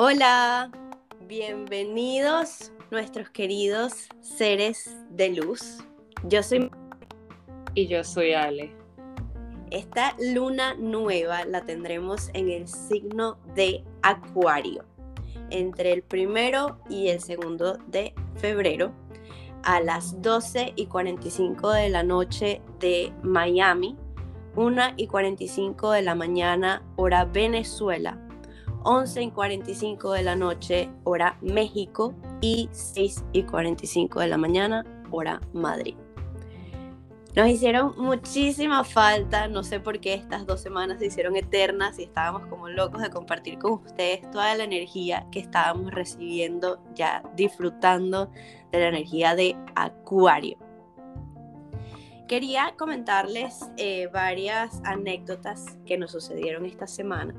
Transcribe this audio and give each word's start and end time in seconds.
Hola, 0.00 0.70
bienvenidos 1.26 2.70
nuestros 2.92 3.30
queridos 3.30 4.06
seres 4.20 4.96
de 5.10 5.30
luz. 5.30 5.78
Yo 6.22 6.40
soy... 6.44 6.70
Y 7.74 7.88
yo 7.88 8.04
soy 8.04 8.32
Ale. 8.32 8.76
Esta 9.72 10.14
luna 10.20 10.74
nueva 10.74 11.44
la 11.46 11.62
tendremos 11.62 12.30
en 12.34 12.48
el 12.48 12.68
signo 12.68 13.38
de 13.56 13.82
Acuario, 14.02 14.84
entre 15.50 15.94
el 15.94 16.04
primero 16.04 16.78
y 16.88 17.08
el 17.08 17.18
segundo 17.18 17.78
de 17.88 18.14
febrero, 18.36 18.92
a 19.64 19.80
las 19.80 20.22
12 20.22 20.74
y 20.76 20.86
45 20.86 21.72
de 21.72 21.88
la 21.88 22.04
noche 22.04 22.62
de 22.78 23.12
Miami, 23.24 23.96
1 24.54 24.82
y 24.96 25.08
45 25.08 25.90
de 25.90 26.02
la 26.02 26.14
mañana 26.14 26.84
hora 26.94 27.24
Venezuela, 27.24 28.27
11 28.90 29.22
y 29.22 29.30
45 29.30 30.12
de 30.12 30.22
la 30.22 30.34
noche 30.34 30.88
hora 31.04 31.36
México 31.42 32.14
y 32.40 32.70
6 32.72 33.22
y 33.34 33.42
45 33.42 34.20
de 34.20 34.28
la 34.28 34.38
mañana 34.38 34.82
hora 35.10 35.42
Madrid. 35.52 35.94
Nos 37.36 37.48
hicieron 37.48 37.92
muchísima 37.98 38.84
falta, 38.84 39.46
no 39.46 39.62
sé 39.62 39.78
por 39.78 40.00
qué 40.00 40.14
estas 40.14 40.46
dos 40.46 40.62
semanas 40.62 41.00
se 41.00 41.06
hicieron 41.06 41.36
eternas 41.36 41.98
y 41.98 42.04
estábamos 42.04 42.46
como 42.46 42.70
locos 42.70 43.02
de 43.02 43.10
compartir 43.10 43.58
con 43.58 43.72
ustedes 43.72 44.22
toda 44.30 44.54
la 44.54 44.64
energía 44.64 45.26
que 45.30 45.40
estábamos 45.40 45.92
recibiendo, 45.92 46.82
ya 46.94 47.22
disfrutando 47.36 48.30
de 48.72 48.80
la 48.80 48.88
energía 48.88 49.34
de 49.34 49.54
Acuario. 49.74 50.56
Quería 52.26 52.74
comentarles 52.78 53.70
eh, 53.76 54.08
varias 54.10 54.80
anécdotas 54.84 55.76
que 55.84 55.98
nos 55.98 56.12
sucedieron 56.12 56.64
esta 56.64 56.86
semana, 56.86 57.34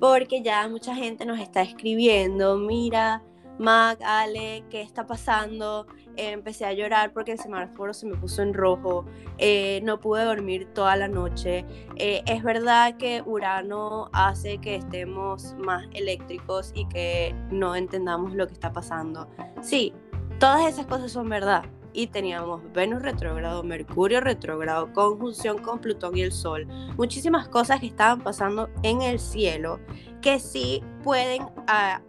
porque 0.00 0.42
ya 0.42 0.68
mucha 0.68 0.94
gente 0.94 1.24
nos 1.24 1.40
está 1.40 1.62
escribiendo, 1.62 2.56
mira, 2.56 3.22
Mac, 3.58 4.00
Ale, 4.02 4.64
¿qué 4.68 4.82
está 4.82 5.06
pasando? 5.06 5.86
Eh, 6.16 6.30
empecé 6.30 6.64
a 6.64 6.72
llorar 6.72 7.12
porque 7.12 7.32
el 7.32 7.38
semáforo 7.38 7.94
se 7.94 8.06
me 8.06 8.16
puso 8.16 8.42
en 8.42 8.52
rojo, 8.52 9.04
eh, 9.38 9.80
no 9.84 10.00
pude 10.00 10.24
dormir 10.24 10.66
toda 10.74 10.96
la 10.96 11.08
noche. 11.08 11.64
Eh, 11.96 12.22
es 12.26 12.42
verdad 12.42 12.96
que 12.96 13.22
Urano 13.24 14.10
hace 14.12 14.58
que 14.58 14.76
estemos 14.76 15.54
más 15.58 15.86
eléctricos 15.92 16.72
y 16.74 16.86
que 16.88 17.34
no 17.50 17.76
entendamos 17.76 18.34
lo 18.34 18.46
que 18.46 18.54
está 18.54 18.72
pasando. 18.72 19.28
Sí, 19.60 19.92
todas 20.38 20.66
esas 20.66 20.86
cosas 20.86 21.12
son 21.12 21.28
verdad. 21.28 21.64
Y 21.94 22.08
teníamos 22.08 22.60
Venus 22.72 23.00
retrógrado, 23.02 23.62
Mercurio 23.62 24.20
retrógrado, 24.20 24.92
conjunción 24.92 25.58
con 25.62 25.80
Plutón 25.80 26.16
y 26.18 26.22
el 26.22 26.32
Sol. 26.32 26.66
Muchísimas 26.98 27.48
cosas 27.48 27.80
que 27.80 27.86
estaban 27.86 28.20
pasando 28.20 28.68
en 28.82 29.00
el 29.00 29.18
cielo 29.18 29.80
que 30.20 30.38
sí 30.40 30.82
pueden... 31.02 31.46
Ah, 31.66 32.02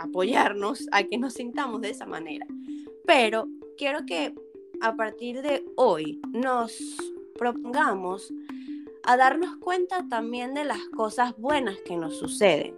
apoyarnos 0.00 0.86
a 0.92 1.04
que 1.04 1.18
nos 1.18 1.34
sintamos 1.34 1.80
de 1.80 1.90
esa 1.90 2.06
manera. 2.06 2.46
Pero 3.06 3.48
quiero 3.76 4.06
que 4.06 4.34
a 4.80 4.96
partir 4.96 5.42
de 5.42 5.64
hoy 5.76 6.20
nos 6.32 6.76
propongamos 7.38 8.32
a 9.02 9.16
darnos 9.16 9.56
cuenta 9.56 10.06
también 10.08 10.54
de 10.54 10.64
las 10.64 10.80
cosas 10.96 11.36
buenas 11.36 11.78
que 11.84 11.96
nos 11.96 12.18
suceden. 12.18 12.74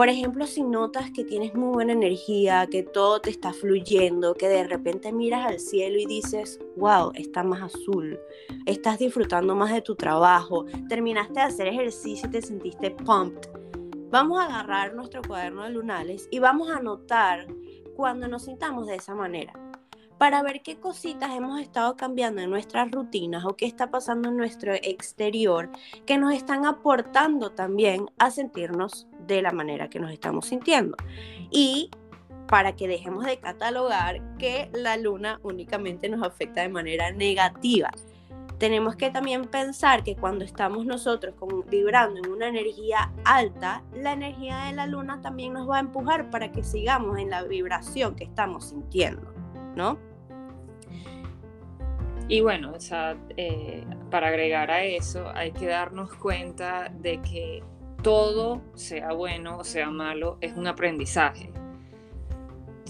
Por 0.00 0.08
ejemplo, 0.08 0.46
si 0.46 0.62
notas 0.62 1.10
que 1.10 1.24
tienes 1.24 1.54
muy 1.54 1.74
buena 1.74 1.92
energía, 1.92 2.66
que 2.70 2.82
todo 2.82 3.20
te 3.20 3.28
está 3.28 3.52
fluyendo, 3.52 4.32
que 4.32 4.48
de 4.48 4.64
repente 4.64 5.12
miras 5.12 5.46
al 5.46 5.60
cielo 5.60 5.98
y 5.98 6.06
dices, 6.06 6.58
wow, 6.78 7.12
está 7.14 7.44
más 7.44 7.60
azul, 7.60 8.18
estás 8.64 8.98
disfrutando 8.98 9.54
más 9.54 9.74
de 9.74 9.82
tu 9.82 9.96
trabajo, 9.96 10.64
terminaste 10.88 11.34
de 11.34 11.40
hacer 11.40 11.66
ejercicio 11.66 12.30
y 12.30 12.32
te 12.32 12.40
sentiste 12.40 12.92
pumped, 12.92 13.50
Vamos 14.10 14.40
a 14.40 14.46
agarrar 14.46 14.94
nuestro 14.94 15.20
cuaderno 15.20 15.64
de 15.64 15.70
lunales 15.72 16.28
y 16.30 16.38
vamos 16.38 16.70
a 16.70 16.78
anotar 16.78 17.46
cuando 17.94 18.26
nos 18.26 18.46
sintamos 18.46 18.86
de 18.86 18.94
esa 18.94 19.14
manera 19.14 19.52
para 20.16 20.42
ver 20.42 20.62
qué 20.62 20.78
cositas 20.80 21.34
hemos 21.34 21.60
estado 21.60 21.96
cambiando 21.96 22.40
en 22.40 22.48
nuestras 22.48 22.90
rutinas 22.90 23.44
o 23.44 23.54
qué 23.54 23.66
está 23.66 23.90
pasando 23.90 24.30
en 24.30 24.38
nuestro 24.38 24.72
exterior 24.74 25.70
que 26.06 26.16
nos 26.16 26.32
están 26.32 26.64
aportando 26.64 27.52
también 27.52 28.06
a 28.18 28.30
sentirnos 28.30 29.06
de 29.34 29.42
la 29.42 29.52
manera 29.52 29.88
que 29.88 30.00
nos 30.00 30.12
estamos 30.12 30.46
sintiendo. 30.46 30.96
Y 31.50 31.90
para 32.46 32.74
que 32.74 32.88
dejemos 32.88 33.24
de 33.24 33.38
catalogar 33.38 34.36
que 34.38 34.70
la 34.72 34.96
luna 34.96 35.40
únicamente 35.42 36.08
nos 36.08 36.26
afecta 36.26 36.62
de 36.62 36.68
manera 36.68 37.12
negativa 37.12 37.90
tenemos 38.60 38.94
que 38.94 39.10
también 39.10 39.46
pensar 39.46 40.04
que 40.04 40.14
cuando 40.14 40.44
estamos 40.44 40.84
nosotros 40.84 41.34
vibrando 41.70 42.20
en 42.20 42.30
una 42.30 42.46
energía 42.46 43.10
alta, 43.24 43.82
la 43.94 44.12
energía 44.12 44.66
de 44.66 44.74
la 44.74 44.86
luna 44.86 45.22
también 45.22 45.54
nos 45.54 45.68
va 45.68 45.78
a 45.78 45.80
empujar 45.80 46.28
para 46.28 46.52
que 46.52 46.62
sigamos 46.62 47.18
en 47.18 47.30
la 47.30 47.42
vibración 47.44 48.14
que 48.14 48.24
estamos 48.24 48.68
sintiendo, 48.68 49.32
¿no? 49.74 49.98
Y 52.28 52.42
bueno, 52.42 52.74
eh, 53.38 53.84
para 54.10 54.28
agregar 54.28 54.70
a 54.70 54.84
eso, 54.84 55.26
hay 55.34 55.52
que 55.52 55.66
darnos 55.66 56.14
cuenta 56.16 56.90
de 56.90 57.18
que 57.22 57.62
todo, 58.02 58.62
sea 58.74 59.12
bueno 59.12 59.58
o 59.58 59.64
sea 59.64 59.90
malo, 59.90 60.38
es 60.40 60.54
un 60.54 60.66
aprendizaje 60.66 61.52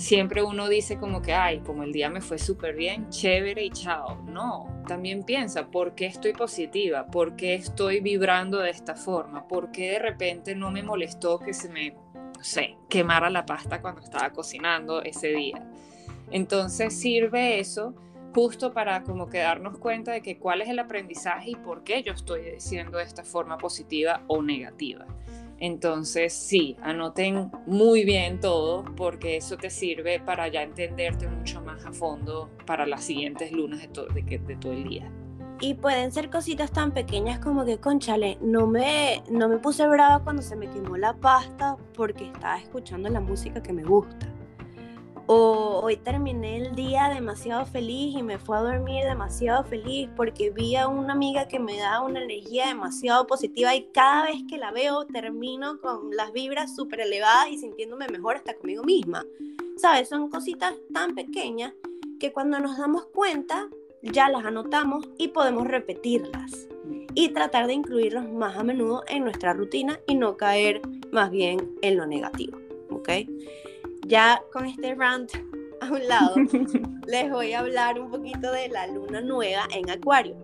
siempre 0.01 0.43
uno 0.43 0.69
dice 0.69 0.99
como 0.99 1.21
que, 1.21 1.35
ay, 1.35 1.61
como 1.61 1.83
el 1.83 1.93
día 1.93 2.09
me 2.09 2.21
fue 2.21 2.39
súper 2.39 2.75
bien, 2.75 3.11
chévere 3.11 3.65
y 3.65 3.71
chao. 3.71 4.23
No, 4.27 4.83
también 4.89 5.23
piensa, 5.23 5.67
¿por 5.71 5.95
qué 5.95 6.07
estoy 6.07 6.33
positiva? 6.33 7.07
¿Por 7.07 7.37
qué 7.37 7.55
estoy 7.55 8.01
vibrando 8.01 8.59
de 8.59 8.71
esta 8.71 8.95
forma? 8.95 9.47
¿Por 9.47 9.71
qué 9.71 9.93
de 9.93 9.99
repente 9.99 10.55
no 10.55 10.71
me 10.71 10.83
molestó 10.83 11.39
que 11.39 11.53
se 11.53 11.69
me, 11.69 11.91
no 12.15 12.43
sé, 12.43 12.77
quemara 12.89 13.31
la 13.31 13.45
pasta 13.45 13.81
cuando 13.81 14.01
estaba 14.01 14.31
cocinando 14.31 15.03
ese 15.03 15.29
día? 15.29 15.69
Entonces 16.31 16.99
sirve 16.99 17.61
eso 17.61 17.95
justo 18.35 18.73
para 18.73 19.03
como 19.03 19.29
que 19.29 19.39
darnos 19.39 19.79
cuenta 19.79 20.13
de 20.13 20.23
que 20.23 20.39
cuál 20.39 20.63
es 20.63 20.69
el 20.69 20.79
aprendizaje 20.79 21.51
y 21.51 21.57
por 21.57 21.83
qué 21.83 22.03
yo 22.03 22.13
estoy 22.13 22.43
diciendo 22.43 22.99
de 22.99 23.05
esta 23.05 23.25
forma 23.25 23.59
positiva 23.59 24.23
o 24.27 24.43
negativa. 24.43 25.07
Entonces, 25.59 26.33
sí, 26.33 26.77
anoten 26.81 27.51
muy 27.67 28.05
bien 28.05 28.41
todo 28.41 28.83
porque 28.97 29.37
eso 29.37 29.59
te 29.59 29.69
sirve 29.69 30.19
para 30.19 30.49
ya 30.49 30.63
entenderte 30.63 31.29
mucho 31.29 31.61
más 31.61 31.85
a 31.85 31.93
fondo 31.93 32.49
para 32.65 32.87
las 32.87 33.05
siguientes 33.05 33.53
lunas 33.53 33.81
de, 33.83 34.39
de, 34.39 34.57
todo 34.57 34.73
el 34.73 34.85
día. 34.85 35.13
Y 35.61 35.75
pueden 35.75 36.13
ser 36.13 36.31
cositas 36.31 36.73
tan 36.73 36.93
pequeñas 36.93 37.41
como 37.41 37.67
que, 37.67 37.77
conchale, 37.77 38.39
no 38.41 38.67
me, 38.67 39.23
no 39.31 39.51
me 39.51 39.59
puse 39.59 39.87
brava 39.87 40.25
cuando 40.25 40.41
se 40.41 40.57
me 40.57 40.71
quemó 40.71 40.97
la 40.97 41.13
pasta 41.13 41.77
porque 41.95 42.25
estaba 42.25 42.59
escuchando 42.59 43.11
la 43.11 43.21
música 43.21 43.63
que 43.63 43.75
me 43.75 43.85
gusta. 43.85 44.27
O 45.33 45.79
hoy 45.85 45.97
terminé 45.97 46.57
el 46.57 46.75
día 46.75 47.09
demasiado 47.09 47.65
feliz 47.65 48.17
y 48.17 48.21
me 48.25 48.41
fue 48.41 48.57
a 48.57 48.63
dormir 48.63 49.05
demasiado 49.05 49.63
feliz 49.63 50.09
porque 50.17 50.51
vi 50.51 50.75
a 50.75 50.89
una 50.89 51.13
amiga 51.13 51.47
que 51.47 51.61
me 51.61 51.79
da 51.79 52.01
una 52.01 52.25
energía 52.25 52.67
demasiado 52.67 53.29
positiva 53.29 53.73
y 53.77 53.85
cada 53.93 54.25
vez 54.25 54.43
que 54.49 54.59
la 54.59 54.73
veo 54.73 55.07
termino 55.07 55.81
con 55.81 56.11
las 56.17 56.33
vibras 56.33 56.75
súper 56.75 57.03
elevadas 57.03 57.47
y 57.49 57.59
sintiéndome 57.59 58.09
mejor 58.09 58.39
hasta 58.39 58.57
conmigo 58.57 58.83
misma. 58.83 59.25
¿Sabes? 59.77 60.09
Son 60.09 60.31
cositas 60.31 60.75
tan 60.93 61.15
pequeñas 61.15 61.75
que 62.19 62.33
cuando 62.33 62.59
nos 62.59 62.77
damos 62.77 63.07
cuenta 63.15 63.69
ya 64.03 64.29
las 64.31 64.45
anotamos 64.45 65.09
y 65.17 65.29
podemos 65.29 65.69
repetirlas 65.69 66.67
y 67.15 67.29
tratar 67.29 67.69
de 67.69 67.75
incluirlos 67.75 68.29
más 68.33 68.57
a 68.57 68.65
menudo 68.65 69.05
en 69.07 69.23
nuestra 69.23 69.53
rutina 69.53 70.01
y 70.09 70.17
no 70.17 70.37
caer 70.37 70.83
más 71.13 71.31
bien 71.31 71.71
en 71.83 71.99
lo 71.99 72.07
negativo. 72.07 72.59
¿Ok? 72.91 73.11
Ya 74.07 74.43
con 74.53 74.67
este 74.67 74.95
rant 74.95 75.31
a 75.81 75.91
un 75.91 76.09
lado, 76.09 76.35
les 77.07 77.31
voy 77.31 77.53
a 77.53 77.61
hablar 77.61 78.01
un 78.01 78.11
poquito 78.11 78.53
de 78.53 78.69
la 78.69 78.87
luna 78.87 79.21
nueva 79.21 79.67
en 79.73 79.89
Acuario. 79.91 80.37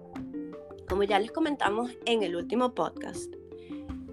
Como 0.89 1.03
ya 1.03 1.19
les 1.19 1.33
comentamos 1.33 1.91
en 2.05 2.23
el 2.23 2.37
último 2.37 2.75
podcast, 2.75 3.35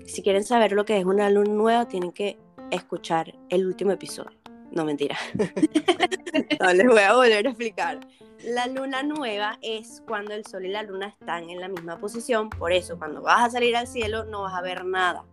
si 0.06 0.21
quieren 0.21 0.44
saber 0.44 0.73
lo 0.73 0.85
que 0.85 0.97
es 0.97 1.06
una 1.06 1.29
luna 1.29 1.53
nueva, 1.53 1.88
tienen 1.88 2.12
que 2.12 2.38
escuchar 2.71 3.33
el 3.50 3.65
último 3.65 3.91
episodio. 3.91 4.38
No 4.71 4.85
mentira. 4.85 5.17
no, 6.59 6.73
les 6.73 6.88
voy 6.88 7.00
a 7.00 7.13
volver 7.13 7.45
a 7.45 7.50
explicar. 7.50 8.00
La 8.44 8.67
luna 8.67 9.03
nueva 9.03 9.59
es 9.62 10.03
cuando 10.07 10.33
el 10.33 10.45
sol 10.45 10.65
y 10.65 10.69
la 10.69 10.83
luna 10.83 11.07
están 11.07 11.50
en 11.50 11.62
la 11.62 11.69
misma 11.69 11.97
posición, 12.00 12.50
por 12.50 12.73
eso 12.73 12.97
cuando 12.97 13.21
vas 13.21 13.45
a 13.45 13.50
salir 13.51 13.75
al 13.75 13.88
cielo 13.88 14.25
no 14.25 14.41
vas 14.41 14.56
a 14.56 14.62
ver 14.62 14.83
nada 14.83 15.23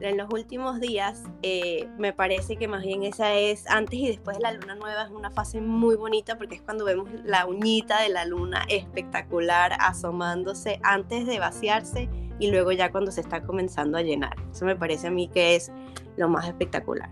en 0.00 0.16
los 0.16 0.32
últimos 0.32 0.80
días, 0.80 1.24
eh, 1.42 1.88
me 1.98 2.12
parece 2.12 2.56
que 2.56 2.68
más 2.68 2.82
bien 2.82 3.02
esa 3.02 3.34
es 3.34 3.68
antes 3.68 3.98
y 3.98 4.08
después 4.08 4.36
de 4.36 4.42
la 4.42 4.52
luna 4.52 4.74
nueva, 4.74 5.02
es 5.04 5.10
una 5.10 5.30
fase 5.30 5.60
muy 5.60 5.96
bonita 5.96 6.36
porque 6.38 6.56
es 6.56 6.62
cuando 6.62 6.84
vemos 6.84 7.08
la 7.24 7.46
uñita 7.46 8.00
de 8.02 8.08
la 8.08 8.24
luna 8.24 8.64
espectacular 8.68 9.72
asomándose 9.80 10.80
antes 10.82 11.26
de 11.26 11.38
vaciarse 11.38 12.08
y 12.38 12.50
luego 12.50 12.72
ya 12.72 12.92
cuando 12.92 13.10
se 13.10 13.20
está 13.20 13.42
comenzando 13.42 13.98
a 13.98 14.02
llenar. 14.02 14.36
Eso 14.52 14.64
me 14.64 14.76
parece 14.76 15.08
a 15.08 15.10
mí 15.10 15.28
que 15.28 15.56
es 15.56 15.72
lo 16.16 16.28
más 16.28 16.46
espectacular. 16.46 17.10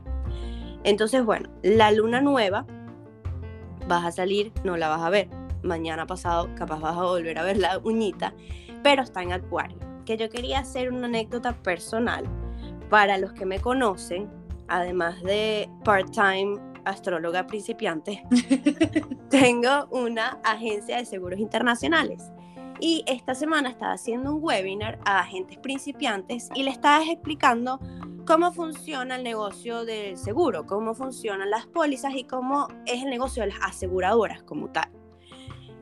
Entonces, 0.85 1.25
bueno, 1.25 1.49
la 1.63 1.91
luna 1.91 2.21
nueva, 2.21 2.67
vas 3.89 4.05
a 4.05 4.13
salir, 4.13 4.53
no 4.63 4.77
la 4.77 4.89
vas 4.89 5.03
a 5.03 5.11
ver. 5.11 5.29
Mañana 5.63 6.07
pasado 6.07 6.49
capaz 6.55 6.79
vas 6.79 6.97
a 6.97 7.03
volver 7.03 7.39
a 7.39 7.43
ver 7.43 7.57
la 7.57 7.79
uñita, 7.79 8.35
pero 8.85 9.03
está 9.03 9.23
en 9.23 9.33
acuario. 9.33 9.79
Que 10.05 10.17
yo 10.17 10.31
quería 10.31 10.61
hacer 10.61 10.93
una 10.93 11.07
anécdota 11.07 11.53
personal 11.55 12.25
para 12.89 13.19
los 13.19 13.33
que 13.33 13.47
me 13.47 13.61
conocen, 13.61 14.31
además 14.69 15.23
de 15.23 15.69
part-time 15.85 16.59
astróloga 16.85 17.47
principiante, 17.47 18.23
tengo 19.31 19.89
una 19.91 20.39
agencia 20.45 20.99
de 20.99 21.05
seguros 21.05 21.41
internacionales. 21.41 22.31
Y 22.79 23.05
esta 23.07 23.35
semana 23.35 23.71
estaba 23.71 23.93
haciendo 23.93 24.35
un 24.35 24.45
webinar 24.45 24.99
a 25.05 25.21
agentes 25.21 25.59
principiantes 25.59 26.49
y 26.55 26.63
le 26.63 26.71
estaba 26.71 27.03
explicando 27.05 27.81
cómo 28.27 28.53
funciona 28.53 29.17
el 29.17 29.23
negocio 29.23 29.85
del 29.85 30.17
seguro, 30.17 30.67
cómo 30.67 30.95
funcionan 30.95 31.49
las 31.49 31.67
pólizas 31.67 32.15
y 32.15 32.25
cómo 32.25 32.69
es 32.85 33.03
el 33.03 33.11
negocio 33.11 33.43
de 33.43 33.51
las 33.51 33.61
aseguradoras 33.63 34.43
como 34.43 34.69
tal. 34.69 34.91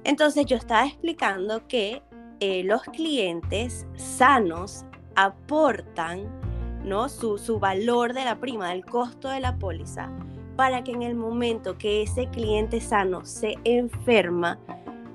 Entonces 0.04 0.46
yo 0.46 0.56
estaba 0.56 0.86
explicando 0.86 1.66
que 1.66 2.02
eh, 2.40 2.62
los 2.64 2.82
clientes 2.82 3.86
sanos 3.96 4.84
aportan 5.16 6.43
¿no? 6.84 7.08
Su, 7.08 7.38
su 7.38 7.58
valor 7.58 8.12
de 8.12 8.24
la 8.24 8.38
prima, 8.38 8.70
del 8.70 8.84
costo 8.84 9.28
de 9.28 9.40
la 9.40 9.58
póliza, 9.58 10.10
para 10.56 10.84
que 10.84 10.92
en 10.92 11.02
el 11.02 11.14
momento 11.14 11.76
que 11.78 12.02
ese 12.02 12.28
cliente 12.28 12.80
sano 12.80 13.24
se 13.24 13.56
enferma, 13.64 14.58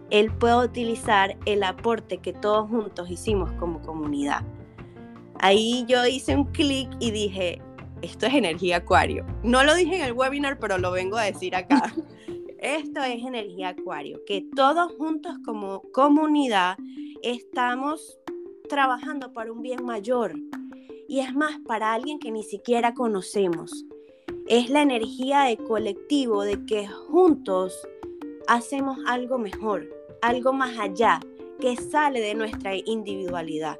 él 0.09 0.31
pueda 0.31 0.59
utilizar 0.59 1.37
el 1.45 1.63
aporte 1.63 2.17
que 2.17 2.33
todos 2.33 2.69
juntos 2.69 3.09
hicimos 3.09 3.51
como 3.53 3.81
comunidad. 3.81 4.43
Ahí 5.39 5.85
yo 5.87 6.05
hice 6.05 6.35
un 6.35 6.45
clic 6.45 6.89
y 6.99 7.11
dije, 7.11 7.61
esto 8.01 8.25
es 8.25 8.33
energía 8.33 8.77
acuario. 8.77 9.25
No 9.43 9.63
lo 9.63 9.75
dije 9.75 9.95
en 9.95 10.01
el 10.01 10.13
webinar, 10.13 10.59
pero 10.59 10.77
lo 10.77 10.91
vengo 10.91 11.17
a 11.17 11.23
decir 11.23 11.55
acá. 11.55 11.93
Esto 12.61 13.01
es 13.01 13.23
energía 13.23 13.69
acuario, 13.69 14.19
que 14.27 14.45
todos 14.53 14.91
juntos 14.97 15.37
como 15.45 15.81
comunidad 15.93 16.77
estamos 17.23 18.19
trabajando 18.67 19.31
para 19.31 19.53
un 19.53 19.61
bien 19.61 19.85
mayor. 19.85 20.33
Y 21.09 21.21
es 21.21 21.33
más, 21.33 21.57
para 21.65 21.91
alguien 21.91 22.19
que 22.19 22.29
ni 22.29 22.43
siquiera 22.43 22.93
conocemos. 22.93 23.83
Es 24.47 24.69
la 24.69 24.83
energía 24.83 25.41
de 25.41 25.57
colectivo, 25.57 26.43
de 26.43 26.63
que 26.67 26.87
juntos 26.87 27.75
hacemos 28.47 28.99
algo 29.07 29.39
mejor, 29.39 29.89
algo 30.21 30.53
más 30.53 30.77
allá, 30.77 31.19
que 31.59 31.75
sale 31.77 32.21
de 32.21 32.35
nuestra 32.35 32.75
individualidad. 32.75 33.79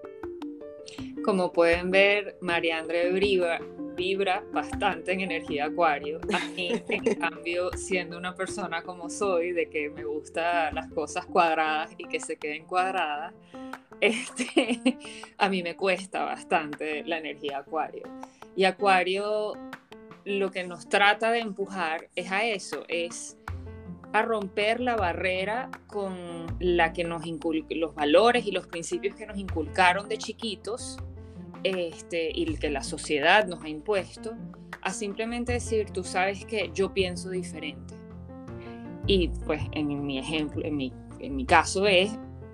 Como 1.24 1.54
pueden 1.54 1.92
ver, 1.92 2.36
María 2.42 2.84
Briva 3.14 3.60
vibra 4.00 4.44
bastante 4.54 5.12
en 5.12 5.22
energía 5.22 5.66
acuario. 5.66 6.19
A 6.34 6.40
mí, 6.56 6.72
en 6.88 7.16
cambio, 7.19 7.69
siendo 7.75 8.18
una 8.18 8.34
persona 8.34 8.81
como 8.81 9.10
soy, 9.10 9.51
de 9.51 9.69
que 9.69 9.90
me 9.90 10.06
gustan 10.06 10.74
las 10.74 10.88
cosas 10.88 11.25
cuadradas 11.25 11.92
y 11.98 12.06
que 12.06 12.22
se 12.22 12.38
queden 12.38 12.66
cuadradas, 12.66 13.34
este, 14.00 14.98
a 15.38 15.50
mí 15.50 15.62
me 15.62 15.75
cuesta 15.75 16.24
bastante 16.24 17.04
la 17.04 17.18
energía 17.18 17.60
acuario. 17.60 18.04
Y 18.56 18.63
acuario 18.63 19.54
lo 20.24 20.50
que 20.50 20.63
nos 20.63 20.88
trata 20.88 21.31
de 21.31 21.40
empujar 21.40 22.10
es 22.16 22.31
a 22.31 22.46
eso, 22.46 22.86
es 22.88 23.38
a 24.13 24.22
romper 24.22 24.80
la 24.80 24.96
barrera 24.96 25.69
con 25.88 26.48
la 26.60 26.94
que 26.94 27.04
nos 27.04 27.24
los 27.69 27.94
valores 27.94 28.46
y 28.46 28.51
los 28.51 28.66
principios 28.66 29.16
que 29.16 29.28
nos 29.28 29.38
inculcaron 29.38 30.10
de 30.10 30.18
chiquitos 30.18 30.98
este, 31.64 32.32
y 32.34 32.56
que 32.56 32.70
la 32.70 32.84
sociedad 32.84 33.48
nos 33.48 33.64
ha 33.64 33.70
impuesto, 33.70 34.34
a 34.82 34.92
simplemente 34.92 35.54
decir, 35.54 35.90
tú 35.92 36.04
sabes 36.04 36.46
que 36.46 36.72
yo 36.74 36.94
pienso 36.94 37.30
diferente. 37.30 37.96
Y 39.08 39.30
pues 39.46 39.62
en 39.72 40.06
mi 40.06 40.20
ejemplo, 40.20 40.64
en 40.64 40.78
mi, 40.78 40.94
en 41.20 41.36
mi 41.36 41.46
caso 41.46 41.88
es 41.88 42.12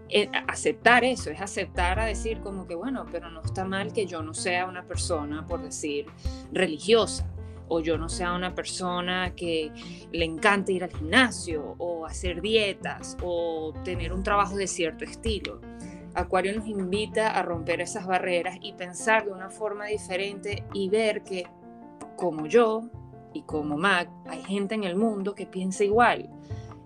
eh, 0.10 0.30
aceptar 0.48 1.04
eso, 1.04 1.30
es 1.30 1.42
aceptar 1.42 2.00
a 2.00 2.06
decir 2.06 2.40
como 2.40 2.68
que, 2.68 2.75
bueno, 2.75 3.06
pero 3.12 3.30
no 3.30 3.42
está 3.42 3.66
mal 3.66 3.92
que 3.92 4.06
yo 4.06 4.22
no 4.22 4.34
sea 4.34 4.66
una 4.66 4.84
persona, 4.84 5.46
por 5.48 5.63
decir, 5.63 6.06
religiosa, 6.52 7.28
o 7.68 7.80
yo 7.80 7.98
no 7.98 8.07
sea 8.07 8.34
una 8.34 8.54
persona 8.54 9.34
que 9.36 9.72
le 10.12 10.25
encanta 10.25 10.72
ir 10.72 10.84
al 10.84 10.96
gimnasio, 10.96 11.75
o 11.80 12.06
hacer 12.06 12.42
dietas, 12.42 13.18
o 13.24 13.74
tener 13.84 14.13
un 14.13 14.24
trabajo 14.24 14.56
de 14.56 14.68
cierto 14.68 15.04
estilo 15.04 15.60
Acuario 16.15 16.56
nos 16.56 16.67
invita 16.67 17.31
a 17.31 17.44
romper 17.44 17.81
esas 17.81 18.07
barreras 18.07 18.57
y 18.62 18.73
pensar 18.73 19.25
de 19.25 19.31
una 19.31 19.50
forma 19.50 19.88
diferente 19.88 20.63
y 20.73 20.89
ver 20.89 21.23
que 21.23 21.45
como 22.15 22.45
yo 22.45 22.83
y 23.33 23.41
como 23.41 23.77
Mac, 23.77 24.09
hay 24.25 24.41
gente 24.44 24.75
en 24.75 24.85
el 24.85 24.95
mundo 24.95 25.35
que 25.35 25.45
piensa 25.45 25.83
igual. 25.83 26.29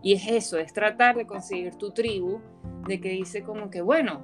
Y 0.01 0.13
es 0.13 0.27
eso, 0.27 0.57
es 0.57 0.73
tratar 0.73 1.15
de 1.15 1.27
conseguir 1.27 1.75
tu 1.75 1.91
tribu, 1.91 2.39
de 2.87 2.99
que 2.99 3.09
dice 3.09 3.43
como 3.43 3.69
que, 3.69 3.81
bueno, 3.81 4.21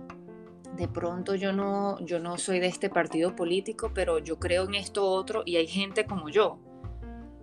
de 0.76 0.88
pronto 0.88 1.36
yo 1.36 1.54
no, 1.54 2.00
yo 2.00 2.20
no 2.20 2.40
soy 2.40 2.60
de 2.60 2.68
este 2.68 2.90
partido 2.90 3.36
político, 3.36 3.92
pero 3.94 4.18
yo 4.18 4.40
creo 4.40 4.64
en 4.64 4.74
esto 4.74 5.06
otro 5.06 5.44
y 5.46 5.58
hay 5.58 5.68
gente 5.68 6.06
como 6.06 6.30
yo. 6.30 6.58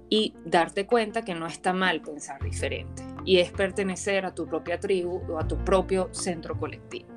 Y 0.09 0.35
darte 0.45 0.85
cuenta 0.87 1.25
que 1.25 1.37
no 1.37 1.47
está 1.47 1.73
mal 1.73 2.03
pensar 2.03 2.43
diferente. 2.43 3.05
Y 3.25 3.39
es 3.39 3.53
pertenecer 3.53 4.27
a 4.27 4.35
tu 4.35 4.47
propia 4.47 4.81
tribu 4.81 5.23
o 5.31 5.39
a 5.39 5.47
tu 5.47 5.57
propio 5.59 6.09
centro 6.13 6.59
colectivo. 6.59 7.12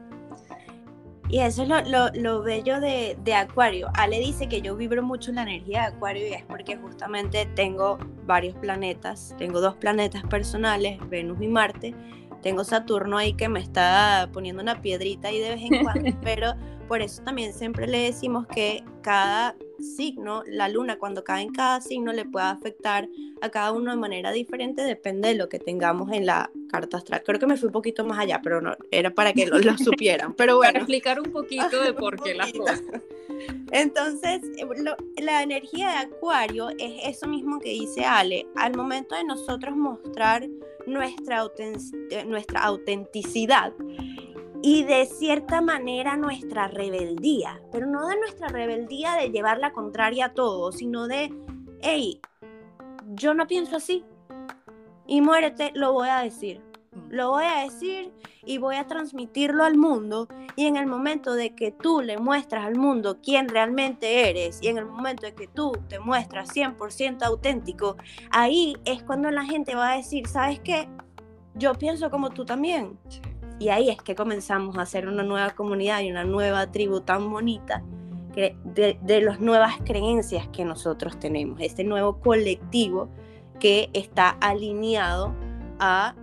Y 1.27 1.39
eso 1.39 1.63
es 1.63 1.69
lo, 2.15 2.43
bello 2.43 2.79
de, 2.79 3.17
de, 3.23 3.33
Acuario. 3.33 3.89
Ale 3.95 4.19
dice 4.19 4.47
que 4.47 4.61
yo 4.61 4.75
vibro 4.75 5.01
mucho 5.01 5.31
en 5.31 5.35
la 5.35 5.43
energía 5.43 5.81
de 5.81 5.87
Acuario 5.87 6.27
y 6.27 6.33
es 6.33 6.43
porque 6.43 6.77
justamente 6.77 7.47
tengo 7.55 7.97
varios 8.25 8.55
planetas. 8.55 9.33
Tengo 9.37 9.59
dos 9.59 9.75
planetas 9.75 10.23
personales, 10.23 10.99
Venus 11.09 11.41
y 11.41 11.47
Marte. 11.47 11.95
Tengo 12.43 12.63
Saturno 12.63 13.17
ahí 13.17 13.33
que 13.33 13.49
me 13.49 13.59
está 13.59 14.29
poniendo 14.31 14.61
una 14.61 14.81
piedrita 14.81 15.29
ahí 15.29 15.39
de 15.39 15.49
vez 15.49 15.61
en 15.63 15.83
cuando, 15.83 16.11
pero 16.21 16.53
por 16.87 17.01
eso 17.01 17.23
también 17.23 17.53
siempre 17.53 17.87
le 17.87 17.97
decimos 17.99 18.45
que 18.45 18.83
cada 19.01 19.55
signo, 19.85 20.43
la 20.47 20.67
luna 20.67 20.97
cuando 20.97 21.23
cae 21.23 21.43
en 21.43 21.53
cada 21.53 21.81
signo 21.81 22.11
le 22.13 22.25
puede 22.25 22.45
afectar 22.45 23.07
a 23.41 23.49
cada 23.49 23.71
uno 23.71 23.91
de 23.91 23.97
manera 23.97 24.31
diferente, 24.31 24.81
depende 24.83 25.29
de 25.29 25.35
lo 25.35 25.49
que 25.49 25.59
tengamos 25.59 26.11
en 26.11 26.25
la 26.25 26.51
carta 26.69 26.97
astral. 26.97 27.23
Creo 27.23 27.39
que 27.39 27.47
me 27.47 27.57
fui 27.57 27.67
un 27.67 27.73
poquito 27.73 28.05
más 28.05 28.19
allá, 28.19 28.41
pero 28.43 28.61
no, 28.61 28.75
era 28.91 29.11
para 29.11 29.33
que 29.33 29.45
lo, 29.45 29.59
lo 29.59 29.77
supieran. 29.77 30.33
Pero 30.33 30.57
bueno. 30.57 30.73
Para 30.73 30.79
explicar 30.79 31.19
un 31.19 31.31
poquito 31.31 31.81
de 31.81 31.93
por 31.93 32.21
qué 32.21 32.33
las 32.33 32.51
cosas. 32.53 32.81
Entonces, 33.71 34.41
eh, 34.57 34.65
la 35.21 35.43
energía 35.43 35.89
de 35.89 35.97
Acuario 35.97 36.69
es 36.69 36.93
eso 37.03 37.27
mismo 37.27 37.59
que 37.59 37.69
dice 37.69 38.05
Ale. 38.05 38.47
Al 38.55 38.75
momento 38.75 39.15
de 39.15 39.23
nosotros 39.23 39.75
mostrar 39.75 40.47
nuestra, 40.85 41.43
eh, 41.57 42.25
nuestra 42.25 42.63
autenticidad, 42.63 43.73
y 44.67 44.81
de 44.81 45.05
cierta 45.05 45.61
manera 45.61 46.17
nuestra 46.17 46.67
rebeldía, 46.67 47.61
pero 47.71 47.85
no 47.85 48.07
de 48.07 48.17
nuestra 48.17 48.47
rebeldía 48.47 49.13
de 49.13 49.29
llevar 49.29 49.59
la 49.59 49.73
contraria 49.73 50.25
a 50.25 50.33
todo, 50.33 50.71
sino 50.71 51.07
de, 51.07 51.31
hey, 51.83 52.19
yo 53.13 53.35
no 53.35 53.45
pienso 53.45 53.75
así 53.75 54.03
y 55.05 55.21
muérete, 55.21 55.71
lo 55.75 55.93
voy 55.93 56.09
a 56.09 56.21
decir. 56.21 56.63
Mm. 56.93 57.11
Lo 57.11 57.29
voy 57.29 57.43
a 57.45 57.59
decir 57.63 58.11
y 58.43 58.57
voy 58.57 58.77
a 58.77 58.87
transmitirlo 58.87 59.63
al 59.63 59.77
mundo 59.77 60.27
y 60.55 60.65
en 60.65 60.77
el 60.77 60.87
momento 60.87 61.35
de 61.35 61.53
que 61.53 61.71
tú 61.71 62.01
le 62.01 62.17
muestras 62.17 62.65
al 62.65 62.75
mundo 62.75 63.19
quién 63.21 63.47
realmente 63.47 64.31
eres 64.31 64.57
y 64.63 64.69
en 64.69 64.79
el 64.79 64.87
momento 64.87 65.27
de 65.27 65.35
que 65.35 65.47
tú 65.47 65.73
te 65.87 65.99
muestras 65.99 66.49
100% 66.55 67.21
auténtico, 67.21 67.97
ahí 68.31 68.77
es 68.85 69.03
cuando 69.03 69.29
la 69.29 69.45
gente 69.45 69.75
va 69.75 69.91
a 69.91 69.97
decir, 69.97 70.25
¿sabes 70.27 70.59
qué? 70.59 70.89
Yo 71.53 71.75
pienso 71.75 72.09
como 72.09 72.31
tú 72.31 72.45
también. 72.45 72.97
Y 73.59 73.69
ahí 73.69 73.89
es 73.89 74.01
que 74.01 74.15
comenzamos 74.15 74.77
a 74.77 74.81
hacer 74.81 75.07
una 75.07 75.23
nueva 75.23 75.51
comunidad 75.51 76.01
y 76.01 76.11
una 76.11 76.25
nueva 76.25 76.71
tribu 76.71 77.01
tan 77.01 77.29
bonita 77.31 77.83
de, 78.35 78.97
de 79.01 79.21
las 79.21 79.39
nuevas 79.39 79.75
creencias 79.85 80.47
que 80.49 80.65
nosotros 80.65 81.17
tenemos, 81.19 81.61
este 81.61 81.85
nuevo 81.85 82.19
colectivo 82.19 83.09
que 83.59 83.89
está 83.93 84.31
alineado 84.41 85.33
a 85.79 86.15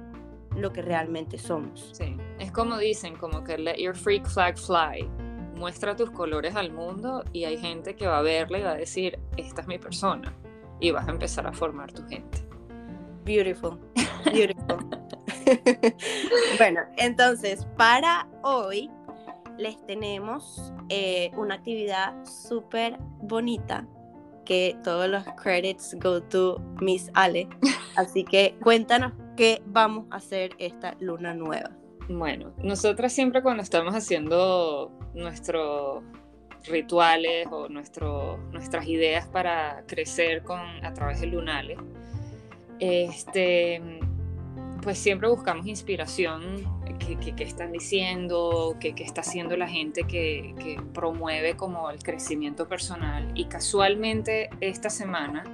lo 0.56 0.72
que 0.72 0.82
realmente 0.82 1.38
somos. 1.38 1.90
Sí, 1.92 2.16
es 2.38 2.52
como 2.52 2.76
dicen, 2.76 3.16
como 3.16 3.42
que 3.44 3.56
let 3.56 3.76
your 3.78 3.96
freak 3.96 4.26
flag 4.26 4.58
fly, 4.58 5.08
muestra 5.56 5.96
tus 5.96 6.10
colores 6.10 6.54
al 6.56 6.72
mundo 6.72 7.24
y 7.32 7.44
hay 7.44 7.56
gente 7.56 7.94
que 7.96 8.06
va 8.06 8.18
a 8.18 8.22
verla 8.22 8.58
y 8.58 8.62
va 8.62 8.72
a 8.72 8.76
decir, 8.76 9.18
esta 9.36 9.62
es 9.62 9.66
mi 9.66 9.78
persona, 9.78 10.34
y 10.80 10.90
vas 10.90 11.08
a 11.08 11.12
empezar 11.12 11.46
a 11.46 11.52
formar 11.52 11.92
tu 11.92 12.06
gente. 12.06 12.44
Beautiful, 13.24 13.78
beautiful. 14.24 14.51
bueno, 16.58 16.80
entonces 16.96 17.66
para 17.76 18.28
hoy 18.42 18.90
les 19.58 19.84
tenemos 19.86 20.72
eh, 20.88 21.30
una 21.36 21.56
actividad 21.56 22.14
súper 22.24 22.96
bonita 23.20 23.86
que 24.44 24.76
todos 24.82 25.08
los 25.08 25.24
credits 25.36 25.96
go 26.00 26.22
to 26.22 26.60
Miss 26.80 27.10
Ale. 27.14 27.48
Así 27.96 28.24
que 28.24 28.56
cuéntanos 28.62 29.12
qué 29.36 29.62
vamos 29.66 30.06
a 30.10 30.16
hacer 30.16 30.50
esta 30.58 30.96
luna 31.00 31.34
nueva. 31.34 31.70
Bueno, 32.08 32.52
nosotras 32.58 33.12
siempre 33.12 33.42
cuando 33.42 33.62
estamos 33.62 33.94
haciendo 33.94 34.90
nuestros 35.14 36.02
rituales 36.64 37.46
o 37.50 37.68
nuestras 37.68 38.86
ideas 38.86 39.26
para 39.28 39.84
crecer 39.86 40.42
con, 40.42 40.60
a 40.84 40.92
través 40.92 41.20
de 41.20 41.26
lunales, 41.28 41.78
este, 42.78 44.00
pues 44.82 44.98
siempre 44.98 45.28
buscamos 45.28 45.66
inspiración, 45.66 46.42
qué 46.98 47.44
están 47.44 47.72
diciendo, 47.72 48.76
qué 48.80 48.94
está 48.98 49.20
haciendo 49.20 49.56
la 49.56 49.68
gente 49.68 50.04
que, 50.04 50.80
promueve 50.92 51.56
como 51.56 51.90
el 51.90 52.02
crecimiento 52.02 52.68
personal. 52.68 53.30
Y 53.34 53.46
casualmente 53.46 54.50
esta 54.60 54.90
semana 54.90 55.44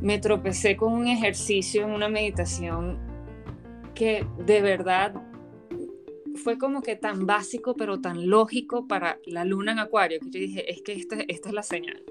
me 0.00 0.18
tropecé 0.18 0.76
con 0.76 0.92
un 0.92 1.06
ejercicio 1.06 1.84
en 1.84 1.90
una 1.90 2.08
meditación 2.08 2.98
que 3.94 4.26
de 4.38 4.60
verdad 4.60 5.14
fue 6.42 6.58
como 6.58 6.82
que 6.82 6.96
tan 6.96 7.26
básico 7.26 7.74
pero 7.74 8.00
tan 8.00 8.28
lógico 8.28 8.88
para 8.88 9.18
la 9.26 9.44
luna 9.44 9.72
en 9.72 9.78
acuario 9.78 10.18
que 10.20 10.30
yo 10.30 10.40
dije, 10.40 10.70
es 10.70 10.82
que 10.82 10.92
esta 10.92 11.48
es 11.48 11.54
la 11.54 11.62
señal. 11.62 12.02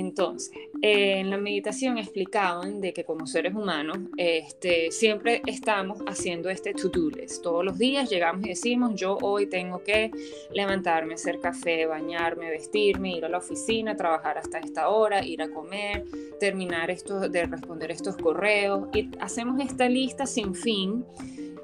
Entonces, 0.00 0.50
eh, 0.80 1.18
en 1.18 1.28
la 1.28 1.36
meditación 1.36 1.98
explicaban 1.98 2.80
de 2.80 2.94
que 2.94 3.04
como 3.04 3.26
seres 3.26 3.54
humanos 3.54 3.98
este, 4.16 4.90
siempre 4.90 5.42
estamos 5.46 5.98
haciendo 6.06 6.48
este 6.48 6.72
to-do 6.72 7.10
list. 7.10 7.42
Todos 7.42 7.62
los 7.62 7.76
días 7.76 8.08
llegamos 8.08 8.46
y 8.46 8.48
decimos, 8.48 8.94
yo 8.94 9.18
hoy 9.20 9.46
tengo 9.46 9.84
que 9.84 10.10
levantarme, 10.52 11.14
hacer 11.14 11.38
café, 11.38 11.84
bañarme, 11.84 12.50
vestirme, 12.50 13.12
ir 13.12 13.26
a 13.26 13.28
la 13.28 13.38
oficina, 13.38 13.94
trabajar 13.94 14.38
hasta 14.38 14.58
esta 14.58 14.88
hora, 14.88 15.24
ir 15.24 15.42
a 15.42 15.50
comer, 15.50 16.04
terminar 16.38 16.90
esto, 16.90 17.20
de 17.28 17.46
responder 17.46 17.90
estos 17.90 18.16
correos. 18.16 18.88
Y 18.94 19.10
hacemos 19.20 19.60
esta 19.60 19.86
lista 19.86 20.24
sin 20.24 20.54
fin 20.54 21.04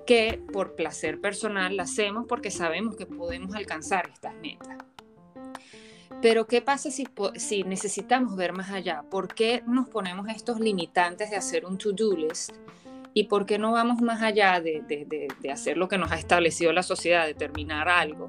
que 0.07 0.41
por 0.53 0.75
placer 0.77 1.21
personal 1.21 1.75
la 1.77 1.85
hacemos 1.85 2.27
porque 2.29 2.51
sabemos 2.51 2.97
que 2.97 3.07
podemos 3.07 3.55
alcanzar 3.55 4.11
estas 4.13 4.35
metas. 4.37 4.86
Pero 6.23 6.47
¿qué 6.47 6.63
pasa 6.63 6.91
si, 6.91 7.07
si 7.37 7.63
necesitamos 7.65 8.37
ver 8.37 8.53
más 8.53 8.71
allá? 8.71 9.03
¿Por 9.11 9.35
qué 9.35 9.63
nos 9.67 9.89
ponemos 9.89 10.29
estos 10.29 10.61
limitantes 10.61 11.31
de 11.31 11.37
hacer 11.37 11.67
un 11.67 11.77
to-do 11.77 12.17
list? 12.17 12.55
¿Y 13.13 13.25
por 13.25 13.47
qué 13.47 13.59
no 13.59 13.73
vamos 13.73 14.01
más 14.01 14.23
allá 14.23 14.61
de, 14.61 15.29
hacer 15.51 15.77
lo 15.77 15.89
que 15.89 15.99
nos 15.99 16.13
ha 16.13 16.17
establecido 16.19 16.73
la 16.73 16.83
sociedad, 16.83 17.27
de 17.27 17.35
terminar 17.35 17.89
algo, 17.89 18.29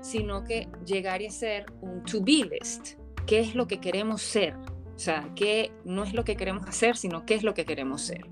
sino 0.00 0.44
que 0.44 0.68
llegar 0.84 1.22
y 1.22 1.26
hacer 1.26 1.66
un 1.80 2.02
to-be 2.04 2.48
list? 2.50 2.98
¿Qué 3.26 3.40
es 3.40 3.54
lo 3.54 3.66
que 3.66 3.78
queremos 3.78 4.22
ser? 4.22 4.54
O 4.96 4.98
sea, 4.98 5.30
¿qué 5.36 5.70
no 5.84 6.04
es 6.04 6.14
lo 6.14 6.24
que 6.24 6.36
queremos 6.36 6.66
hacer, 6.66 6.96
sino 6.96 7.24
qué 7.24 7.34
es 7.34 7.42
lo 7.42 7.54
que 7.54 7.64
queremos 7.64 8.02
ser? 8.02 8.26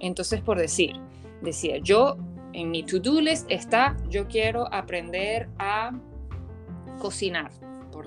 Entonces, 0.00 0.40
por 0.42 0.58
decir, 0.58 0.96
decía, 1.42 1.78
yo 1.78 2.16
en 2.52 2.70
mi 2.70 2.82
to-do 2.82 3.20
list 3.20 3.50
está, 3.50 3.96
yo 4.08 4.26
quiero 4.26 4.72
aprender 4.72 5.48
a 5.58 5.92
cocinar 6.98 7.50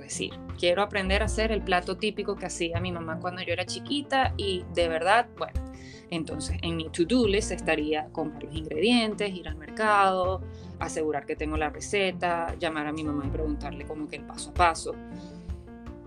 decir. 0.05 0.31
Quiero 0.57 0.81
aprender 0.81 1.21
a 1.21 1.25
hacer 1.25 1.51
el 1.51 1.61
plato 1.61 1.97
típico 1.97 2.35
que 2.35 2.45
hacía 2.45 2.79
mi 2.79 2.91
mamá 2.91 3.19
cuando 3.19 3.41
yo 3.41 3.53
era 3.53 3.65
chiquita 3.65 4.33
y 4.37 4.63
de 4.73 4.87
verdad, 4.87 5.27
bueno, 5.37 5.65
entonces 6.09 6.57
en 6.61 6.77
mi 6.77 6.89
to-do 6.89 7.27
list 7.27 7.51
estaría 7.51 8.05
comprar 8.11 8.45
los 8.45 8.55
ingredientes, 8.55 9.33
ir 9.33 9.47
al 9.47 9.55
mercado, 9.55 10.41
asegurar 10.79 11.25
que 11.25 11.35
tengo 11.35 11.57
la 11.57 11.69
receta, 11.69 12.55
llamar 12.59 12.87
a 12.87 12.91
mi 12.91 13.03
mamá 13.03 13.25
y 13.25 13.29
preguntarle 13.29 13.85
como 13.85 14.07
que 14.07 14.17
el 14.17 14.23
paso 14.23 14.51
a 14.51 14.53
paso. 14.53 14.95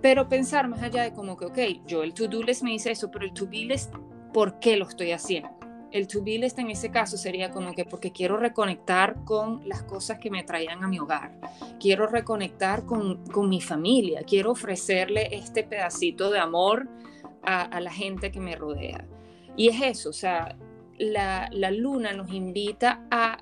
Pero 0.00 0.28
pensar 0.28 0.68
más 0.68 0.82
allá 0.82 1.02
de 1.02 1.12
como 1.12 1.36
que, 1.36 1.46
ok, 1.46 1.58
yo 1.86 2.02
el 2.02 2.14
to-do 2.14 2.42
list 2.42 2.62
me 2.62 2.70
dice 2.70 2.92
eso, 2.92 3.10
pero 3.10 3.24
el 3.24 3.32
to-be 3.32 3.64
list, 3.64 3.92
¿por 4.32 4.60
qué 4.60 4.76
lo 4.76 4.86
estoy 4.86 5.12
haciendo? 5.12 5.57
El 5.92 6.06
to 6.06 6.22
be 6.22 6.38
list 6.38 6.58
en 6.58 6.70
ese 6.70 6.90
caso 6.90 7.16
sería 7.16 7.50
como 7.50 7.74
que 7.74 7.84
porque 7.84 8.12
quiero 8.12 8.36
reconectar 8.36 9.24
con 9.24 9.66
las 9.68 9.82
cosas 9.82 10.18
que 10.18 10.30
me 10.30 10.42
traían 10.42 10.84
a 10.84 10.88
mi 10.88 10.98
hogar, 10.98 11.32
quiero 11.80 12.06
reconectar 12.06 12.84
con, 12.84 13.22
mi 13.48 13.60
familia, 13.60 14.22
quiero 14.26 14.52
ofrecerle 14.52 15.34
este 15.34 15.64
pedacito 15.64 16.30
de 16.30 16.38
amor 16.38 16.88
a, 17.42 17.80
la 17.80 17.90
gente 17.90 18.30
que 18.30 18.40
me 18.40 18.56
rodea. 18.56 19.06
Y 19.56 19.68
es 19.68 19.80
eso, 19.80 20.10
o 20.10 20.12
sea, 20.12 20.56
la, 20.98 21.48
la 21.52 21.70
luna 21.70 22.12
nos 22.12 22.32
invita 22.32 23.06
a 23.10 23.38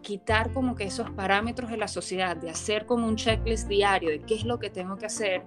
quitar 0.00 0.52
como 0.52 0.74
que 0.74 0.84
esos 0.84 1.10
parámetros 1.10 1.70
de 1.70 1.76
la 1.76 1.88
sociedad, 1.88 2.36
de 2.36 2.48
hacer 2.48 2.86
como 2.86 3.06
un 3.06 3.16
checklist 3.16 3.68
diario 3.68 4.10
de 4.10 4.20
qué 4.20 4.34
es 4.34 4.44
lo 4.44 4.58
que 4.58 4.70
tengo 4.70 4.96
que 4.96 5.06
hacer 5.06 5.42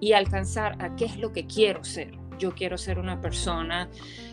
y 0.00 0.12
alcanzar 0.12 0.76
a 0.82 0.94
qué 0.96 1.06
es 1.06 1.16
lo 1.16 1.32
que 1.32 1.46
quiero 1.46 1.82
ser 1.82 2.25
yo 2.38 2.52
quiero 2.52 2.78
ser 2.78 2.98
una 2.98 3.20
persona 3.20 3.88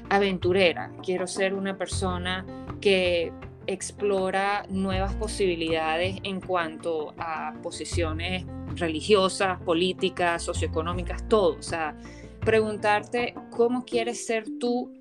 aventurera, 0.09 0.91
quiero 1.03 1.27
ser 1.27 1.53
una 1.53 1.77
persona 1.77 2.45
que 2.81 3.31
explora 3.67 4.65
nuevas 4.69 5.15
posibilidades 5.15 6.17
en 6.23 6.41
cuanto 6.41 7.13
a 7.17 7.53
posiciones 7.61 8.45
religiosas, 8.75 9.59
políticas, 9.61 10.43
socioeconómicas, 10.43 11.27
todo. 11.29 11.57
O 11.57 11.63
sea, 11.63 11.97
preguntarte 12.41 13.35
cómo 13.51 13.85
quieres 13.85 14.25
ser 14.25 14.45
tú 14.59 14.91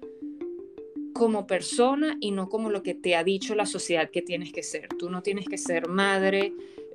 como 1.13 1.47
persona 1.47 2.17
y 2.21 2.31
no 2.31 2.49
como 2.49 2.71
lo 2.71 2.83
que 2.83 2.95
te 2.95 3.17
ha 3.17 3.25
dicho 3.25 3.55
la 3.55 3.67
sociedad 3.67 4.11
que 4.11 4.23
tienes 4.23 4.53
que 4.53 4.63
ser. 4.63 4.89
Tú 4.99 5.11
no 5.11 5.23
tienes 5.23 5.47
que 5.47 5.59
ser 5.59 5.89
madre 5.89 6.55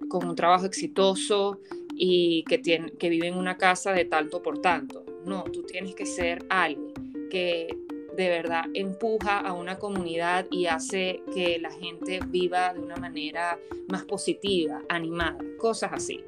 con 0.10 0.28
un 0.28 0.36
trabajo 0.36 0.66
exitoso 0.66 1.60
y 1.96 2.44
que, 2.44 2.58
tiene, 2.58 2.92
que 2.92 3.10
vive 3.10 3.28
en 3.28 3.38
una 3.38 3.58
casa 3.58 3.92
de 3.92 4.06
tanto 4.06 4.42
por 4.42 4.60
tanto. 4.60 5.06
No, 5.28 5.44
tú 5.44 5.64
tienes 5.64 5.94
que 5.94 6.06
ser 6.06 6.46
alguien 6.50 6.94
que 7.30 7.68
de 8.16 8.30
verdad 8.30 8.64
empuja 8.74 9.40
a 9.40 9.52
una 9.52 9.78
comunidad 9.78 10.48
y 10.50 10.68
hace 10.68 11.22
que 11.34 11.60
la 11.60 11.70
gente 11.70 12.22
viva 12.26 12.74
de 12.74 12.80
una 12.80 12.96
manera 12.96 13.60
más 13.90 14.06
positiva, 14.06 14.82
animada, 14.88 15.38
cosas 15.60 15.92
así. 15.94 16.24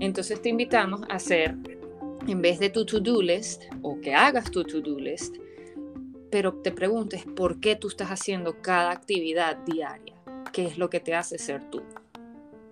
Entonces 0.00 0.42
te 0.42 0.50
invitamos 0.50 1.00
a 1.08 1.14
hacer, 1.14 1.56
en 2.28 2.42
vez 2.42 2.60
de 2.60 2.68
tu 2.68 2.84
to-do 2.84 3.22
list, 3.22 3.62
o 3.80 3.98
que 4.00 4.14
hagas 4.14 4.50
tu 4.50 4.64
to-do 4.64 5.00
list, 5.00 5.36
pero 6.30 6.52
te 6.52 6.72
preguntes 6.72 7.24
por 7.34 7.58
qué 7.58 7.74
tú 7.74 7.88
estás 7.88 8.10
haciendo 8.10 8.60
cada 8.60 8.90
actividad 8.90 9.56
diaria, 9.64 10.14
qué 10.52 10.66
es 10.66 10.76
lo 10.76 10.90
que 10.90 11.00
te 11.00 11.14
hace 11.14 11.38
ser 11.38 11.70
tú. 11.70 11.82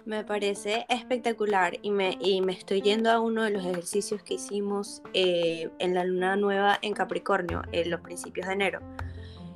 Me 0.07 0.25
parece 0.25 0.87
espectacular 0.89 1.79
y 1.83 1.91
me, 1.91 2.17
y 2.21 2.41
me 2.41 2.53
estoy 2.53 2.81
yendo 2.81 3.11
a 3.11 3.21
uno 3.21 3.43
de 3.43 3.51
los 3.51 3.65
ejercicios 3.65 4.23
que 4.23 4.35
hicimos 4.35 5.03
eh, 5.13 5.69
en 5.79 5.95
la 5.95 6.05
luna 6.05 6.37
nueva 6.37 6.79
en 6.81 6.95
Capricornio, 6.95 7.63
en 7.73 7.91
los 7.91 8.01
principios 8.01 8.47
de 8.47 8.55
enero, 8.55 8.81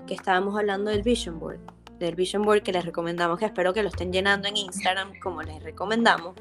que 0.07 0.13
estábamos 0.13 0.57
hablando 0.59 0.91
del 0.91 1.03
Vision 1.03 1.41
Board, 1.41 1.61
del 1.99 2.15
Vision 2.15 2.43
Board 2.43 2.63
que 2.63 2.73
les 2.73 2.85
recomendamos, 2.85 3.39
que 3.39 3.47
espero 3.47 3.73
que 3.73 3.83
lo 3.83 3.89
estén 3.89 4.13
llenando 4.13 4.47
en 4.47 4.59
Instagram 4.59 5.19
como 5.19 5.43
les 5.43 5.63
recomendamos, 5.63 6.35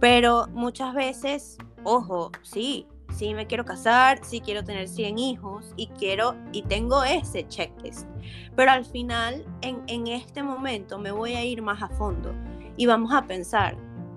pero 0.00 0.46
muchas 0.52 0.94
veces, 0.94 1.58
ojo, 1.84 2.32
sí, 2.42 2.86
sí 3.14 3.34
me 3.34 3.46
quiero 3.46 3.66
casar, 3.66 4.24
sí 4.24 4.40
quiero 4.40 4.64
tener 4.64 4.88
100 4.88 5.18
hijos 5.18 5.74
y 5.76 5.88
quiero 5.88 6.34
y 6.52 6.62
tengo 6.62 7.04
ese 7.04 7.46
checklist, 7.46 8.08
pero 8.56 8.70
al 8.70 8.86
final 8.86 9.44
en, 9.60 9.82
en 9.86 10.06
este 10.06 10.42
momento 10.42 10.98
me 10.98 11.10
voy 11.10 11.34
a 11.34 11.44
ir 11.44 11.60
más 11.60 11.82
a 11.82 11.90
fondo 11.90 12.32
y 12.76 12.86
vamos 12.86 13.12
a 13.12 13.26
pensar, 13.26 13.76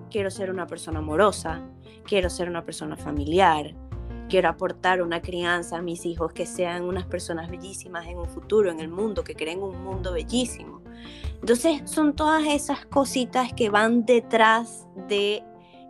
quiero 0.10 0.32
ser 0.32 0.50
una 0.50 0.68
persona 0.68 1.00
amorosa, 1.00 1.62
quiero 2.06 2.30
ser 2.30 2.50
una 2.50 2.64
persona 2.64 2.96
familiar, 2.96 3.74
quiero 4.30 4.50
aportar 4.50 5.02
una 5.02 5.22
crianza 5.22 5.78
a 5.78 5.82
mis 5.82 6.06
hijos 6.06 6.34
que 6.34 6.46
sean 6.46 6.84
unas 6.84 7.06
personas 7.06 7.50
bellísimas 7.50 8.08
en 8.08 8.18
un 8.18 8.28
futuro, 8.28 8.72
en 8.72 8.80
el 8.80 8.90
mundo, 8.90 9.24
que 9.24 9.36
creen 9.36 9.62
un 9.62 9.84
mundo 9.84 10.14
bellísimo. 10.14 10.82
Entonces 11.40 11.82
son 11.86 12.16
todas 12.16 12.46
esas 12.48 12.86
cositas 12.86 13.52
que 13.54 13.70
van 13.70 14.06
detrás 14.06 14.88
de 15.08 15.44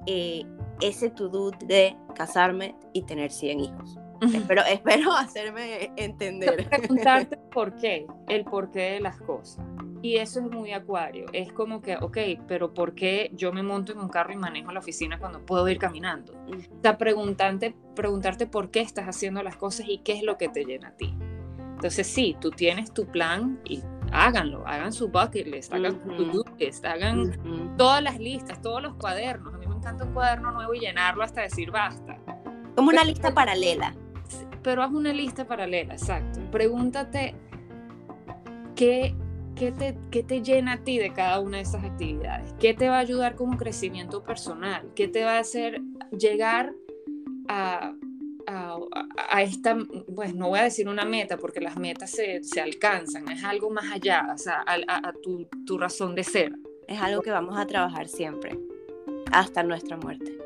eh, 0.07 0.45
ese 0.81 1.09
to-do 1.09 1.51
de 1.51 1.95
casarme 2.15 2.75
y 2.91 3.03
tener 3.03 3.31
100 3.31 3.59
hijos. 3.59 3.97
espero, 4.33 4.63
espero 4.69 5.11
hacerme 5.13 5.91
entender. 5.95 6.67
Preguntarte 6.69 7.37
por 7.53 7.75
qué, 7.75 8.07
el 8.27 8.45
porqué 8.45 8.93
de 8.93 8.99
las 8.99 9.19
cosas. 9.21 9.63
Y 10.03 10.17
eso 10.17 10.41
es 10.41 10.51
muy 10.51 10.73
acuario. 10.73 11.27
Es 11.31 11.53
como 11.53 11.81
que, 11.81 11.95
ok, 11.95 12.17
pero 12.45 12.73
¿por 12.73 12.93
qué 12.93 13.31
yo 13.33 13.53
me 13.53 13.63
monto 13.63 13.93
en 13.93 13.99
un 13.99 14.09
carro 14.09 14.33
y 14.33 14.35
manejo 14.35 14.73
la 14.73 14.81
oficina 14.81 15.17
cuando 15.17 15.45
puedo 15.45 15.65
ir 15.69 15.77
caminando? 15.77 16.33
O 16.33 16.81
sea, 16.81 16.97
preguntarte, 16.97 17.73
preguntarte 17.95 18.45
por 18.45 18.69
qué 18.69 18.81
estás 18.81 19.05
haciendo 19.07 19.41
las 19.43 19.55
cosas 19.55 19.85
y 19.87 19.99
qué 19.99 20.11
es 20.11 20.23
lo 20.23 20.37
que 20.37 20.49
te 20.49 20.65
llena 20.65 20.89
a 20.89 20.91
ti. 20.91 21.15
Entonces, 21.75 22.05
sí, 22.05 22.35
tú 22.41 22.51
tienes 22.51 22.93
tu 22.93 23.05
plan 23.05 23.61
y 23.63 23.81
háganlo, 24.11 24.67
hagan 24.67 24.91
su 24.91 25.07
bucket 25.07 25.47
list, 25.47 25.73
hagan 25.73 26.01
su 26.03 26.09
do 26.09 26.43
list, 26.59 26.83
hagan 26.83 27.77
todas 27.77 28.03
las 28.03 28.19
listas, 28.19 28.61
todos 28.61 28.83
los 28.83 28.95
cuadernos. 28.95 29.53
A 29.53 29.57
mí 29.57 29.67
me 29.67 29.75
encanta 29.75 30.03
un 30.03 30.13
cuaderno 30.13 30.51
nuevo 30.51 30.73
y 30.73 30.81
llenarlo 30.81 31.23
hasta 31.23 31.39
decir 31.39 31.71
basta. 31.71 32.17
Como 32.75 32.89
una 32.89 33.05
lista 33.05 33.33
paralela. 33.33 33.95
Pero 34.63 34.83
haz 34.83 34.91
una 34.91 35.13
lista 35.13 35.47
paralela, 35.47 35.93
exacto. 35.93 36.41
Pregúntate 36.51 37.35
qué 38.75 39.15
¿qué 39.55 39.71
te, 39.71 39.95
¿qué 40.11 40.23
te 40.23 40.41
llena 40.41 40.73
a 40.73 40.77
ti 40.77 40.97
de 40.97 41.13
cada 41.13 41.39
una 41.39 41.57
de 41.57 41.63
esas 41.63 41.83
actividades? 41.83 42.53
¿Qué 42.59 42.73
te 42.73 42.89
va 42.89 42.97
a 42.97 42.99
ayudar 42.99 43.35
como 43.35 43.57
crecimiento 43.57 44.23
personal? 44.23 44.91
¿Qué 44.95 45.07
te 45.07 45.23
va 45.23 45.37
a 45.37 45.39
hacer 45.39 45.81
llegar 46.11 46.73
a, 47.47 47.93
a, 48.47 48.77
a, 49.29 49.41
esta, 49.41 49.77
pues 50.15 50.35
no 50.35 50.49
voy 50.49 50.59
a 50.59 50.63
decir 50.63 50.87
una 50.87 51.05
meta, 51.05 51.37
porque 51.37 51.61
las 51.61 51.77
metas 51.77 52.11
se, 52.11 52.43
se 52.43 52.61
alcanzan, 52.61 53.29
es 53.29 53.43
algo 53.43 53.69
más 53.69 53.91
allá, 53.91 54.27
o 54.33 54.37
sea, 54.37 54.63
a, 54.65 55.07
a 55.07 55.13
tu, 55.21 55.47
tu 55.65 55.77
razón 55.77 56.15
de 56.15 56.23
ser. 56.23 56.53
Es 56.87 57.01
algo 57.01 57.21
que 57.21 57.31
vamos 57.31 57.57
a 57.57 57.65
trabajar 57.65 58.07
siempre, 58.07 58.57
hasta 59.31 59.63
nuestra 59.63 59.97
muerte. 59.97 60.42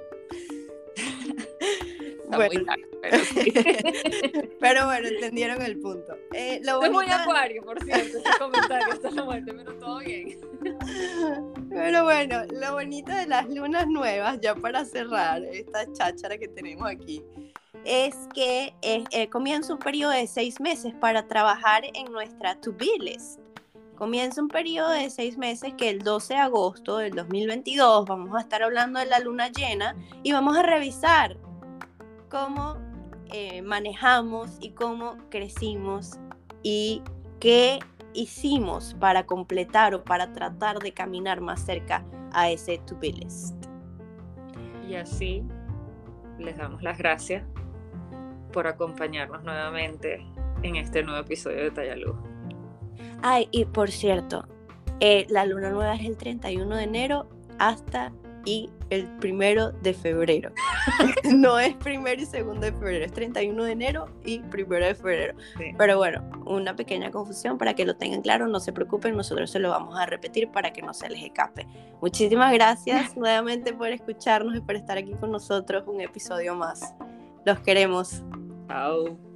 Bueno. 2.27 2.65
pero, 4.59 4.85
bueno, 4.85 5.07
entendieron 5.07 5.61
el 5.61 5.79
punto. 5.79 6.17
Eh, 6.33 6.59
lo 6.63 6.79
bonito... 6.79 6.93
muy 6.93 7.05
acuario, 7.09 7.63
por 7.63 7.81
cierto, 7.83 8.17
ese 8.17 8.29
comentario, 8.39 8.93
está 8.93 9.11
la 9.11 9.23
muerte, 9.23 9.53
pero 9.53 9.73
todo 9.75 9.99
bien. 9.99 10.39
Pero 11.69 12.03
bueno, 12.03 12.43
lo 12.51 12.73
bonito 12.73 13.11
de 13.11 13.27
las 13.27 13.47
lunas 13.49 13.87
nuevas, 13.87 14.39
ya 14.41 14.55
para 14.55 14.83
cerrar 14.85 15.43
esta 15.43 15.91
cháchara 15.93 16.37
que 16.37 16.47
tenemos 16.47 16.89
aquí, 16.89 17.23
es 17.85 18.15
que 18.33 18.73
eh, 18.81 19.03
eh, 19.11 19.29
comienza 19.29 19.73
un 19.73 19.79
periodo 19.79 20.11
de 20.11 20.27
seis 20.27 20.59
meses 20.59 20.93
para 20.99 21.27
trabajar 21.27 21.83
en 21.93 22.11
nuestra 22.11 22.59
to-be 22.59 22.97
list. 22.99 23.39
Comienza 23.95 24.41
un 24.41 24.47
periodo 24.47 24.89
de 24.89 25.09
seis 25.09 25.37
meses 25.37 25.73
que 25.75 25.89
el 25.89 25.99
12 25.99 26.35
de 26.35 26.39
agosto 26.39 26.97
del 26.97 27.13
2022 27.13 28.05
vamos 28.05 28.35
a 28.35 28.41
estar 28.41 28.61
hablando 28.61 28.99
de 28.99 29.07
la 29.07 29.19
luna 29.19 29.49
llena 29.49 29.95
y 30.21 30.33
vamos 30.33 30.55
a 30.55 30.61
revisar 30.61 31.37
cómo 32.29 32.77
eh, 33.31 33.61
manejamos 33.61 34.57
y 34.59 34.71
cómo 34.71 35.17
crecimos 35.29 36.19
y 36.63 37.01
qué 37.39 37.79
hicimos 38.13 38.95
para 38.99 39.25
completar 39.25 39.93
o 39.93 40.03
para 40.03 40.33
tratar 40.33 40.79
de 40.79 40.91
caminar 40.91 41.41
más 41.41 41.61
cerca 41.61 42.03
a 42.31 42.49
ese 42.49 42.77
to-be 42.79 43.11
list. 43.11 43.55
Y 44.87 44.95
así 44.95 45.43
les 46.39 46.57
damos 46.57 46.81
las 46.81 46.97
gracias 46.97 47.43
por 48.51 48.67
acompañarnos 48.67 49.43
nuevamente 49.43 50.25
en 50.63 50.77
este 50.77 51.03
nuevo 51.03 51.19
episodio 51.19 51.63
de 51.63 51.71
Tallaluz. 51.71 52.15
Ay, 53.21 53.47
y 53.51 53.65
por 53.65 53.91
cierto, 53.91 54.47
eh, 54.99 55.27
la 55.29 55.45
luna 55.45 55.69
nueva 55.69 55.95
es 55.95 56.05
el 56.05 56.17
31 56.17 56.75
de 56.75 56.83
enero 56.83 57.27
hasta 57.59 58.11
y 58.45 58.69
el 58.89 59.07
primero 59.17 59.71
de 59.71 59.93
febrero. 59.93 60.51
no 61.33 61.59
es 61.59 61.75
primero 61.75 62.21
y 62.21 62.25
segundo 62.25 62.61
de 62.61 62.71
febrero, 62.71 63.05
es 63.05 63.13
31 63.13 63.63
de 63.63 63.71
enero 63.71 64.09
y 64.23 64.39
primero 64.39 64.85
de 64.85 64.95
febrero. 64.95 65.37
Pero 65.77 65.97
bueno, 65.97 66.23
una 66.45 66.75
pequeña 66.75 67.11
confusión 67.11 67.57
para 67.57 67.73
que 67.73 67.85
lo 67.85 67.95
tengan 67.95 68.21
claro, 68.21 68.47
no 68.47 68.59
se 68.59 68.73
preocupen, 68.73 69.15
nosotros 69.15 69.51
se 69.51 69.59
lo 69.59 69.69
vamos 69.69 69.97
a 69.97 70.05
repetir 70.05 70.49
para 70.49 70.71
que 70.71 70.81
no 70.81 70.93
se 70.93 71.09
les 71.09 71.23
escape. 71.23 71.67
Muchísimas 72.01 72.53
gracias 72.53 73.15
nuevamente 73.17 73.73
por 73.73 73.89
escucharnos 73.89 74.55
y 74.55 74.61
por 74.61 74.75
estar 74.75 74.97
aquí 74.97 75.13
con 75.13 75.31
nosotros 75.31 75.83
un 75.87 76.01
episodio 76.01 76.55
más. 76.55 76.93
Los 77.45 77.59
queremos. 77.59 78.23
Chao. 78.67 79.26